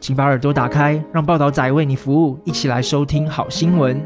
[0.00, 4.00] 请把耳朵打开，让报道仔为你服务，一起来收听好新闻。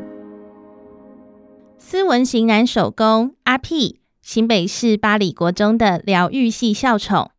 [1.79, 7.31] 斯文型男手工阿屁，新北市八里国中的疗愈系校宠。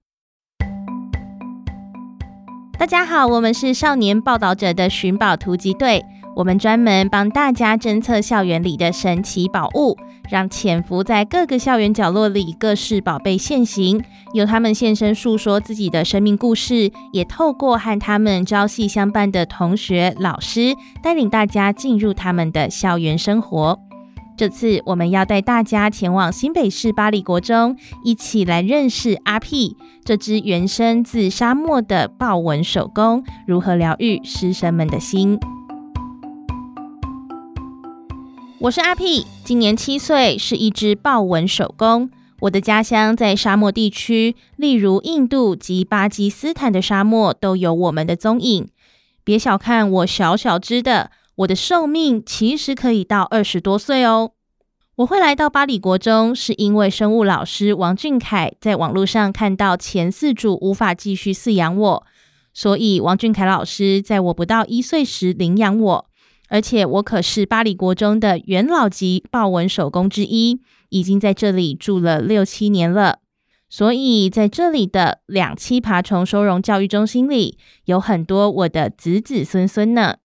[2.77, 6.03] 大家好，我们是少年报道者的寻宝突击队。
[6.35, 9.95] 我们专门帮大家侦测校园里的神奇宝物，
[10.29, 14.01] 让潜伏在各个校园角落里各式宝贝现形，
[14.33, 23.79] 由他们现身诉说自己的生命故事，也透过和他们朝夕相伴的同学、老师，带领大家进入他们的校园生活。
[24.35, 35.37] 这次我们要带大家前往新北市八里国中，一起来认识阿屁这只原生自沙漠的豹纹手工，如何疗愈师生们的心。
[38.63, 42.09] 我是阿屁，今年七岁，是一只豹纹手工。
[42.39, 48.69] 我的家乡在沙漠地区，例如印度及巴基斯坦的沙漠都有我们的踪影。
[49.25, 54.31] 别小看我小小只的，我的寿命其实可以到二十多岁哦。
[54.95, 62.03] 我会来到巴里国中，是因为生物老师王俊凯在网络上看到前饲主无法继续饲养我，
[62.53, 66.05] 所以王俊凯老师在我不到一岁时领养我。
[66.53, 73.21] 而且我可是巴里国中的元老级豹纹手工之一，已经在这里住了六七年了。
[73.67, 80.17] 所以在这里的两栖爬虫收容教育中心里，有很多我的子子孙孙呢。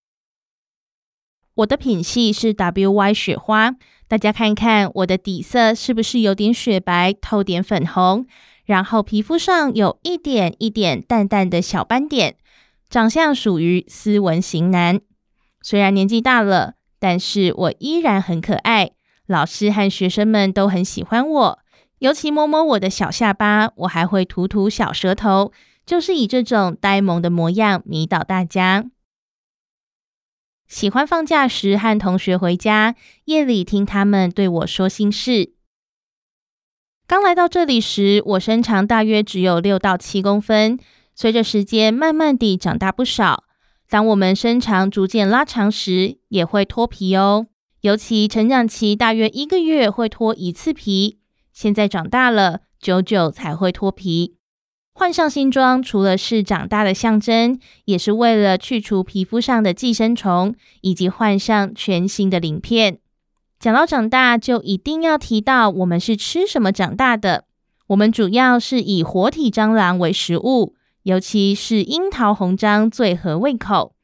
[1.55, 8.27] 我的品系是 WY 雪花，大家看看我的底色是不是有点雪白，透点粉红，
[8.67, 12.37] 然后皮肤上有一点一点淡淡的小斑点，
[12.91, 15.01] 长相属于斯文型男。
[15.61, 18.93] 虽然年纪大了，但是我依然很可爱。
[19.27, 21.59] 老师和学生们都很喜欢我，
[21.99, 25.53] 尤其摸摸我的小下巴，我还会吐吐小舌头，
[25.85, 28.87] 就是以这种呆萌的模样迷倒大家。
[30.67, 35.55] 喜欢放假时和同学回家，夜里听他们对我说心事。
[37.07, 40.79] 刚来到这里时，我身长大约只有六到七公分，
[41.15, 43.45] 随着时间慢慢地长大不少。
[43.91, 47.47] 当我们身长逐渐拉长时，也会脱皮哦。
[47.81, 51.19] 尤其成长期大约一个月会脱一次皮，
[51.53, 54.35] 现在长大了，久久才会脱皮。
[54.93, 62.99] 换上新装，除了是长大的象征，也是为了去除皮肤上的寄生虫，以及换上全新的鳞片。
[63.61, 67.45] 讲到长大，就一定要提到我们是吃什么长大的。
[67.87, 70.75] 我们主要是以活体蟑螂为食物。
[71.09, 73.95] 尤其是樱桃红蟑最合胃口，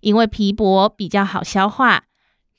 [0.00, 2.04] 因为皮薄比较好消化。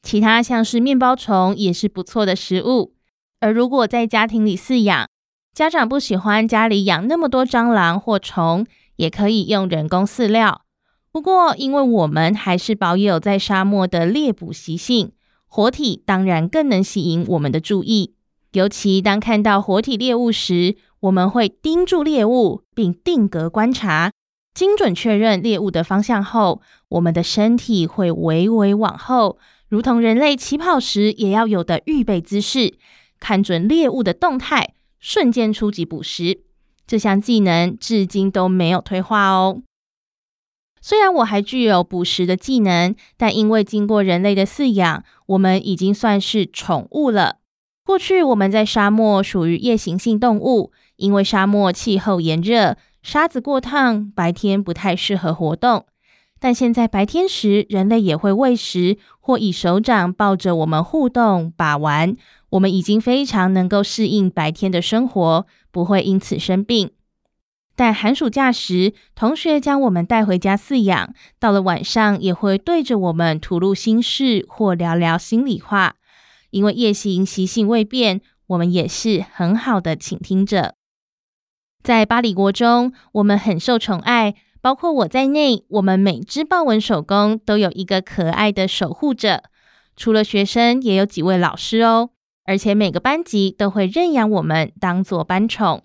[0.01, 2.95] 其他像是面包虫也是不错的食物。
[3.41, 5.07] 而如果在家庭里饲养，
[5.53, 10.63] 家长不喜欢家里养那么多蟑螂或虫，也可以用人工饲料。
[11.11, 15.11] 不过，因为我们还是保有在沙漠的猎捕习性，
[15.45, 18.15] 活体当然更能吸引我们的注意。
[18.53, 24.11] 尤其当看到活体猎物时，我们会盯住猎物，并定格观察，
[24.53, 32.75] 精准确认猎物的方向后，我们的身体会微微往后，如同人类起跑时也要有的预备姿势，
[33.19, 36.41] 看准猎物的动态，瞬间出击捕食。
[36.85, 39.63] 这项技能至今都没有退化哦。
[40.81, 47.37] 虽然我还具有捕食的技能，但因为经过人类的饲养，我们已经算是宠物了。
[47.83, 50.71] 过去我们在沙漠属于夜行性动物。
[51.01, 55.85] 因为沙漠气候炎热，沙子过烫，白天不太适合活动。
[56.39, 62.15] 但现在白天时，人类也会喂食或以手掌抱着我们互动把玩。
[62.51, 66.91] 我们已经非常能够适应白天的生活，不会因此生病。
[67.75, 75.95] 但寒暑假时，同学将我们带回家饲养，到了晚上也会对着我们吐露心事或聊聊心里话。
[76.49, 80.75] 因为夜行习性未变，我们也是很好的倾听者。
[81.83, 89.43] 在巴里国中，我们很受宠爱，包括我在内，我们每只豹纹手工都有一个可爱的守护者。
[89.95, 92.11] 除了学生，也有几位老师哦，
[92.45, 95.83] 而且每个班级都会认养我们当做班宠。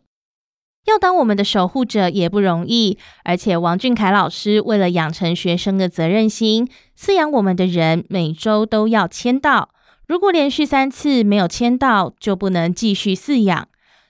[0.85, 9.71] 要当我们的守护者也不容易，而且王俊凯老师为了养成学生的责任心，饲养我们的人每周都要签到。
[10.07, 13.67] 如果连续三次没有签到，就不能继续饲养。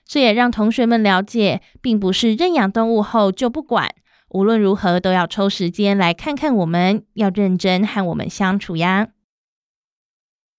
[0.07, 3.93] 这也让同学们了解，并不是认养动物后就不管，
[4.29, 9.09] 无论如何都要抽时间来看看我们，要认真和我们相处呀。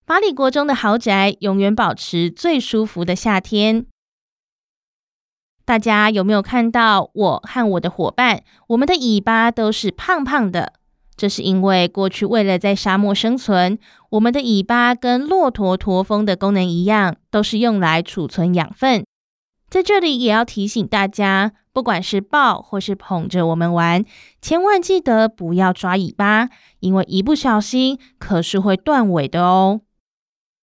[0.05, 3.87] 八里国中的豪宅永远保持最舒服的夏天。
[5.65, 8.43] 大家有没有看到我和我的伙伴？
[8.69, 10.73] 我们的尾巴都是胖胖的，
[11.15, 13.79] 这是因为过去为了在沙漠生存，
[14.13, 19.05] 我们的尾巴跟骆驼驼峰的功能一样，都是用来储存养分。
[19.69, 24.05] 在这里也要提醒大家，不管是抱或是捧着我们玩，
[24.41, 26.49] 千万记得不要抓尾巴，
[26.81, 29.83] 因为一不小心可是会断尾的哦。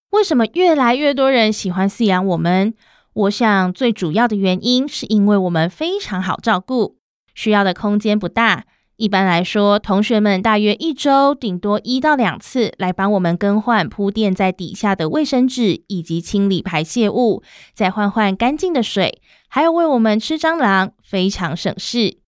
[0.09, 2.73] 为什么越来越多人喜欢饲养我们？
[3.13, 6.97] 我想最主要的原因是因为我们非常好照顾，
[7.33, 8.65] 需要的空间不大。
[8.97, 17.43] 一般来说，同学们大约一周顶多一到两次来帮我们更换铺垫在底下的卫生纸，以及清理排泄物，
[17.73, 22.19] 再换换干净的水，还有喂我们吃蟑螂，非常省事。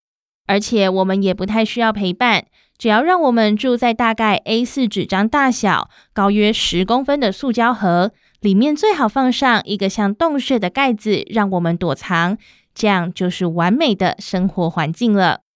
[0.46, 2.46] 而且我们也不太需要陪伴，
[2.78, 8.12] 只要让我们住在大概 A4 纸张大小、高约十公分的塑胶盒。
[8.40, 12.38] 里面最好放上一个像洞穴的盖子，让我们躲藏，
[12.76, 15.47] 这样就是完美的生活环境了。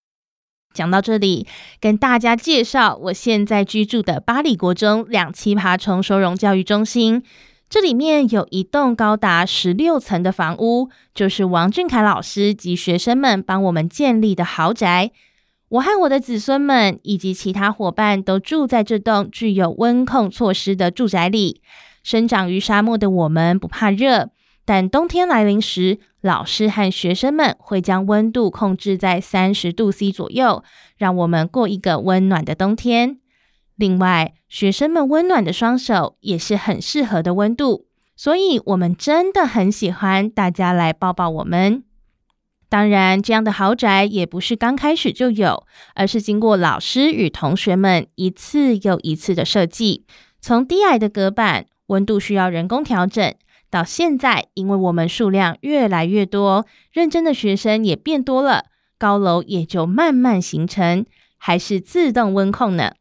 [0.74, 1.46] 讲到这里，
[1.80, 7.24] 跟大家介绍我现在居住的八里国中两栖爬虫收容教育中心。
[7.70, 15.12] 这里面有一栋高达十六层的房屋，就是王俊凯老师及学生们帮我们建立的豪宅。
[15.70, 21.62] 我和我的子孙们以及其他伙伴都住在这栋具有温控措施的住宅里。
[22.04, 24.32] 生长于沙漠的我们不怕热，
[24.66, 30.64] 但冬天来临时，老师和学生们会将温度控制在三十度 C 左右，
[30.98, 33.18] 让我们过一个温暖的冬天。
[33.76, 41.84] 另外，学生们温暖的双手也是很适合的温度，所以我们真的很喜欢大家来抱抱我们。
[42.70, 45.66] 当然，这样的豪宅也不是刚开始就有，
[45.96, 50.06] 而是经过老师与同学们一次又一次的设计，
[50.40, 51.66] 从低矮的隔板。
[51.88, 53.36] 温度需要人工调整，
[53.72, 58.66] 到现在，因为我们数量越来越多，认真的学生也变多了，
[59.00, 61.06] 高楼也就慢慢形成，
[61.38, 62.92] 还是自动温控呢。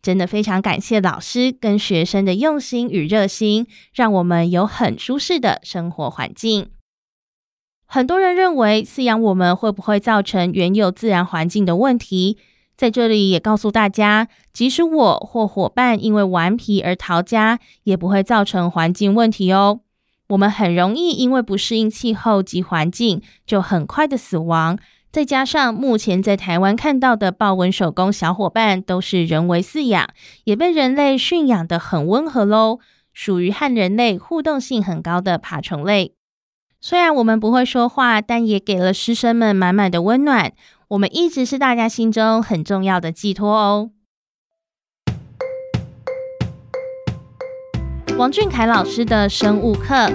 [0.00, 6.70] 真的非常感谢老师跟学生的用心与热心，让我们有很舒适的生活环境。
[7.86, 12.38] 很多人认为饲养我们会不会造成原有自然环境的问题？
[12.76, 19.80] 在这里也告诉大家，即使我或伙伴因为顽皮而逃家，也不会造成环境问题哦。
[20.32, 24.78] 我们很容易因为不适应气候及环境，就很快的死亡。
[25.10, 30.08] 再加上目前在台湾看到的豹纹守宫小伙伴都是人为饲养，
[30.44, 32.78] 也被人类驯养得很温和喽，
[33.12, 36.14] 属于和人类互动性很高的爬虫类。
[36.80, 40.52] 虽然我们不会说话，但也给了师生们满满的温暖。
[40.88, 43.90] 我们一直是大家心中很重要的寄托哦。
[48.22, 50.08] 王俊凯老师的生物课，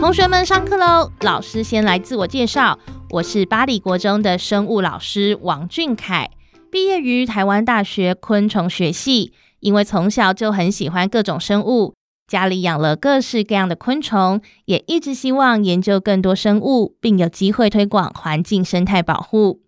[0.00, 1.12] 同学们上课喽！
[1.20, 2.76] 老师先来自我介绍，
[3.10, 6.28] 我是八里国中的生物老师王俊凯，
[6.72, 11.94] 毕业于台湾大学昆虫学系，因为从小就很喜欢各种生物。
[12.26, 19.60] 家里养了各式各样的昆虫，也一直希望研究更多生物，并有机会推广环境生态保护。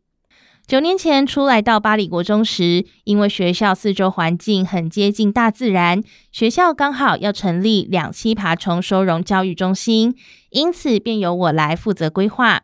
[0.67, 6.03] 九年前初来到巴黎国中时，因为学校四周环境很接近大自然，
[6.33, 10.17] 学校刚好要成立两栖爬虫收容教育中心，
[10.49, 12.63] 因此便由我来负责规划。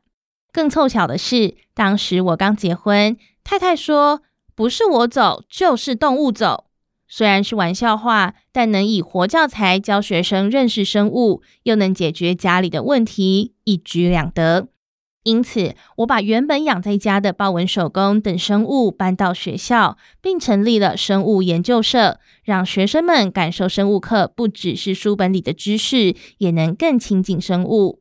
[0.50, 4.22] 更凑巧的是，当时我刚结婚，太太说
[4.56, 6.64] ：“不是我走，就是动物走。”
[7.06, 14.68] 虽然是玩笑话，但能以活教材教学生认识生物，又能解决家里的问题，一举两得。
[15.22, 28.00] 因此，我把原本养在家的豹纹守宫等生物搬到学校，并成立了生物研究社，让学生们感受生物课不只是书本里的知识，也能更亲近生物。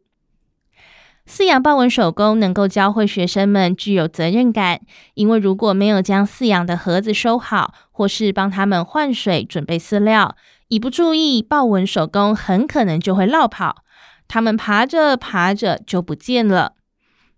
[1.28, 4.80] 饲养豹纹守宫能够教会学生们具有责任感，
[5.14, 10.38] 因为如果没有将饲养的盒子收好，或是帮他们换水、准备饲料，
[10.70, 13.84] 一不注意，豹纹守宫很可能就会落跑，
[14.30, 16.78] 他们爬着爬着就不见了。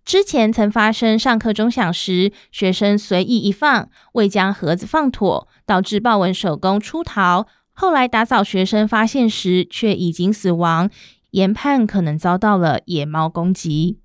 [0.04, 10.90] 之前曾发生上课钟响时，学生随意一放，未将盒子放妥，导致豹纹守宫出逃，后来打扫学生发现时，却已经死亡。
[11.30, 14.00] 研判可能遭到了野猫攻击。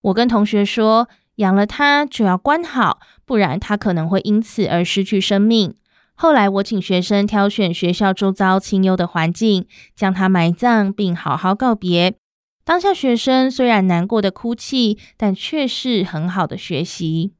[0.00, 5.76] 我跟同学说，养了它就要关好，不然它可能会因此而失去生命。
[6.14, 12.14] 后来我请学生挑选学校周遭清幽的环境，将它埋葬，并好好告别。
[12.64, 17.32] 当下学生虽然难过的哭泣，但却是很好的学习。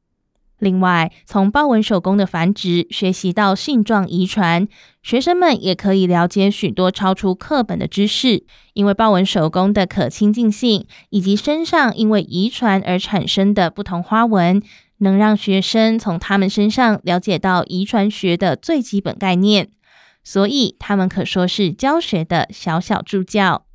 [0.59, 4.67] 另外，从豹纹守宫的繁殖学习到性状遗传，
[5.01, 8.43] 学生们也可以了解许多超出课本的知识。
[8.73, 14.61] 因为豹纹守宫的可亲近性，以及身上因为遗传而产生的不同花纹，
[14.99, 19.69] 能让学生从他们身上了解到遗传学的最基本概念。
[20.23, 23.65] 所以，他们可说是教学的小小助教。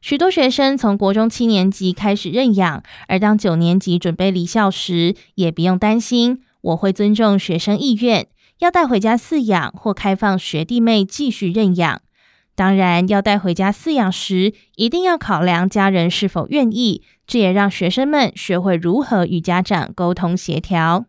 [0.00, 8.28] 许多学生从国中七年级开始认养，而当九年级准备离校时，也不用担心，我会尊重学生意愿，
[8.60, 12.00] 要带回家饲养或开放学弟妹继续认养。
[12.54, 17.02] 当然，要带回家饲养时，一定要考量家人是否愿意。
[17.26, 21.04] 这也让学生们学会如何与家长沟通协调。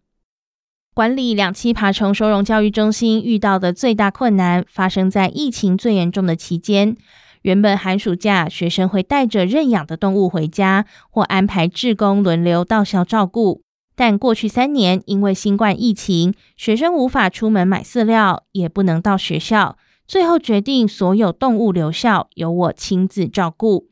[0.93, 6.97] 管理两栖爬虫收容教育中心遇到的最大困难，发生在疫情最严重的期间。
[7.43, 13.61] 原本寒暑假，学生会带着认养的动物回家，或安排志工轮流到校照顾。
[13.95, 19.77] 但过去三年，因为新冠疫情，学生无法出门买饲料，也不能到学校，
[20.07, 23.87] 最后决定所有动物留校，由我亲自照顾。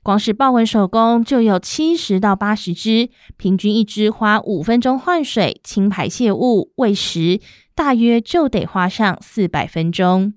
[0.00, 7.40] 光是豹纹守宫就有七十到八十只，平均一只花五分钟换水、清排泄物、喂食，
[7.74, 10.34] 大约就得花上四百分钟。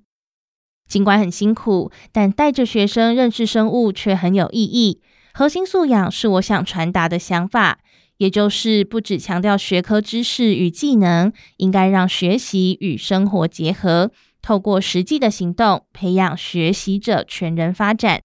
[0.91, 4.99] 尽管很辛苦，但带着学生认识生物却很有意义。
[5.33, 7.79] 核心素养是我想传达的想法，
[8.17, 18.19] 也就是不只强调学科知识与技能，应该让学习与生活结合，透过实际的行动培养学习者全人发展。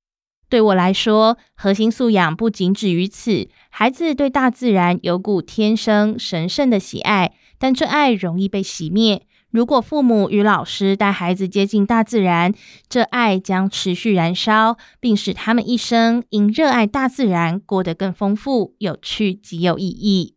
[0.49, 3.49] 对我来说，核心素养不仅止于此。
[3.71, 9.26] 孩子对大自然有股天生神圣的喜爱，但这爱容易被熄灭。
[9.51, 12.53] 如果父母与老师带孩子接近大自然，
[12.91, 20.35] 这爱将持续燃烧，并使他们一生因热爱大自然过得更丰富、有趣及有意义。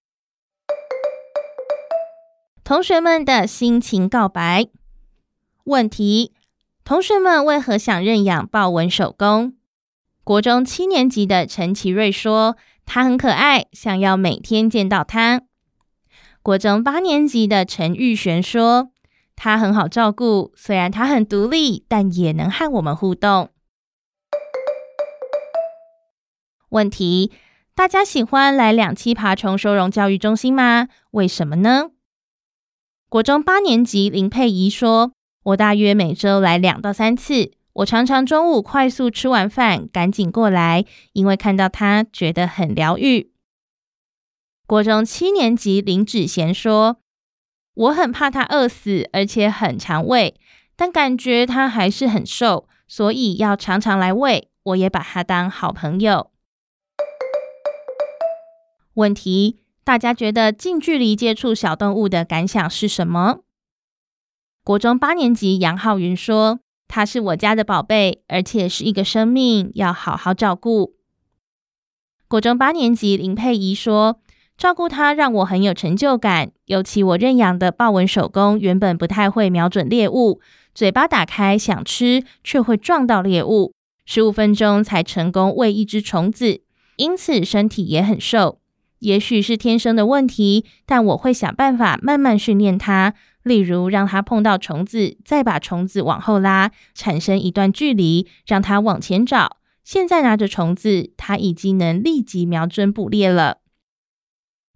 [2.64, 4.68] 同学们的心情告白
[5.66, 6.32] 问题：
[6.86, 9.54] 同学们为何想认养豹纹守宫？
[10.24, 15.42] 国中七年级的陈奇瑞说：“他很可爱，想要每天见到他。”
[16.42, 18.92] 国中八年级的陈玉璇说。
[19.42, 23.48] 他很好照顾，虽然他很独立，但也能和我们互动。
[26.72, 27.32] 问题：
[27.74, 30.90] 大家喜欢来两栖爬虫收容教育中心吗？
[31.12, 31.92] 为什么呢？
[33.08, 43.32] 国中八年级林佩仪说：“我大约每周来两到三次，我常常中午快速吃完饭，赶紧过来，因为看到他觉得很疗愈。”
[44.68, 46.98] 国中七年级林芷贤说。
[47.80, 50.36] 我很怕它饿死，而且很馋喂，
[50.76, 54.50] 但感觉它还是很瘦，所以要常常来喂。
[54.64, 56.30] 我也把它当好朋友。
[58.96, 63.40] 问题：大家觉得近距离接触小动物的感想是什么？
[64.66, 66.60] 国中八年级杨浩云说
[66.90, 70.96] ：“它是我家的宝贝，而且是一个生命，要好好照顾。”
[72.28, 74.20] 国中八年级林佩仪说。
[74.60, 80.42] 照顾它让我很有成就感，尤其我认养的豹纹守宫原本不太会瞄准猎物，
[80.76, 83.74] 嘴巴打开想吃，却会撞到猎物，
[84.06, 86.60] 十五分钟才成功喂一只虫子，
[86.98, 88.60] 因此身体也很瘦。
[89.00, 93.14] 也许是天生的问题，但我会想办法慢慢训练它，
[93.44, 99.56] 例如让它碰到虫子，再把虫子往后拉，产生一段距离，让它往前找。
[99.86, 103.60] 现在拿着虫子，它已经能立即瞄准捕猎了。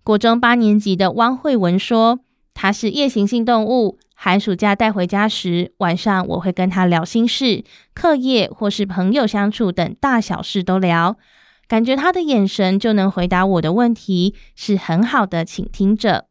[0.04, 2.20] 国中八年级的汪慧文说
[2.54, 11.16] ：“它是夜行性动物，寒暑假带回家时，晚上我会跟他聊心事、课业或是朋友相处等大小事都聊。
[11.70, 16.26] 感觉他的眼神就能回答我的问题，是很好的倾听者。”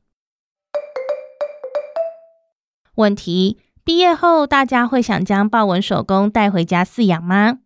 [2.97, 7.61] 问题：毕业后大家会想将豹纹守宫带回家饲养吗？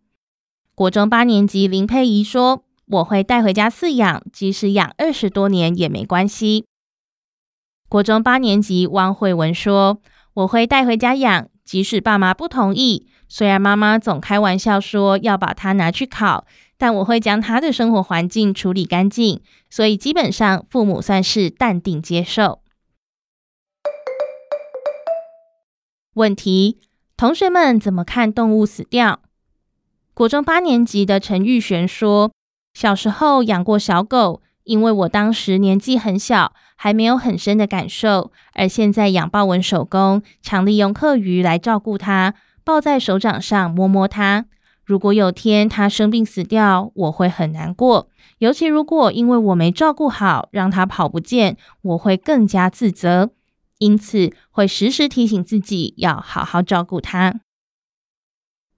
[0.73, 2.63] 国中八年级林佩仪说。
[2.89, 6.65] 我会带回家饲养，即使养二十多年也没关系。
[7.89, 10.01] 国中八年级汪慧文说
[10.35, 13.05] ：“我会带回家养，即使爸妈不同意。
[13.27, 16.45] 虽然妈妈总开玩笑说要把它拿去烤，
[16.77, 22.61] 但我会将它的生活环境处理干净，所以基本上父母算是淡定接受。”
[26.15, 26.79] 问题：
[27.17, 29.19] 同学们怎么看动物死掉？
[30.13, 32.31] 国中八年级的陈玉璇说。
[32.77, 38.31] 小时候养过小狗，因为我当时年纪很小，还没有很深的感受。
[38.53, 44.45] 而现在养豹纹守宫，常利用课余来照顾它，抱在手掌上摸摸它。
[44.85, 48.09] 如果有天它生病死掉，我会很难过。
[48.37, 53.31] 尤其如果因为我没照顾好，让它跑不见，我会更加自责。
[53.79, 57.39] 因此，会时时提醒自己要好好照顾它。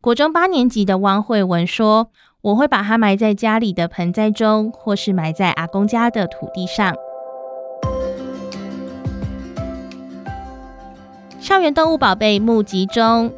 [0.01, 2.09] 国中八年级的汪慧文说
[2.41, 6.95] ：“我会把它埋在家里的盆栽中，或是埋在阿公家的土地上。”
[11.39, 13.33] 校园动物宝贝募集中，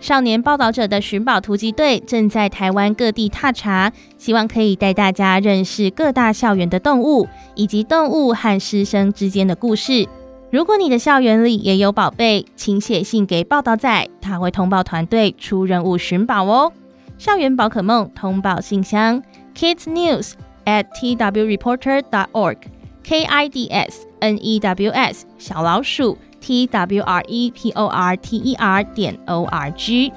[0.00, 10.08] 少年报道者的寻宝突击队正在台湾各地踏查，希望可以带大家认识各大校园的动物，以及动物和师生之间的故事。
[10.50, 16.72] 如果你的校园里也有宝贝，请写信给报道仔，他会通报团队出任务寻宝哦。
[17.20, 19.22] 校园宝可梦通报信箱
[19.54, 20.32] ：kids news
[20.64, 27.22] at twreporter dot org，k i d s n e w s 小老鼠 t w r
[27.28, 30.10] e p o r t e r 点 o r g。